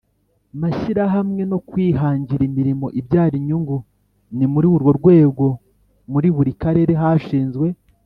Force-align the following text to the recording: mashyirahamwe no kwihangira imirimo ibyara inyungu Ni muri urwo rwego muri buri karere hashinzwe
mashyirahamwe 0.61 1.41
no 1.51 1.57
kwihangira 1.67 2.41
imirimo 2.49 2.87
ibyara 2.99 3.33
inyungu 3.41 3.77
Ni 4.37 4.45
muri 4.53 4.65
urwo 4.75 4.91
rwego 4.99 5.45
muri 6.11 6.27
buri 6.35 6.51
karere 6.61 6.93
hashinzwe 7.03 7.67